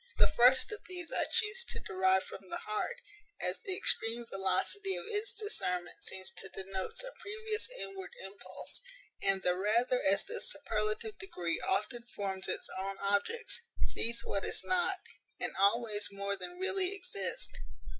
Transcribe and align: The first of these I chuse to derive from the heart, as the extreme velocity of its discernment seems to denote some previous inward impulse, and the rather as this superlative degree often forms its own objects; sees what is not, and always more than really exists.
The 0.17 0.27
first 0.27 0.71
of 0.71 0.79
these 0.87 1.11
I 1.13 1.25
chuse 1.25 1.63
to 1.65 1.79
derive 1.79 2.23
from 2.23 2.49
the 2.49 2.57
heart, 2.57 2.95
as 3.39 3.59
the 3.59 3.77
extreme 3.77 4.25
velocity 4.31 4.95
of 4.95 5.05
its 5.05 5.31
discernment 5.31 6.03
seems 6.03 6.31
to 6.37 6.49
denote 6.49 6.97
some 6.97 7.13
previous 7.19 7.69
inward 7.79 8.09
impulse, 8.19 8.81
and 9.21 9.43
the 9.43 9.55
rather 9.55 10.01
as 10.01 10.23
this 10.23 10.49
superlative 10.49 11.19
degree 11.19 11.59
often 11.59 12.01
forms 12.15 12.47
its 12.47 12.67
own 12.79 12.97
objects; 12.97 13.61
sees 13.85 14.21
what 14.25 14.43
is 14.43 14.63
not, 14.63 14.97
and 15.39 15.55
always 15.55 16.11
more 16.11 16.35
than 16.35 16.57
really 16.57 16.95
exists. 16.95 17.55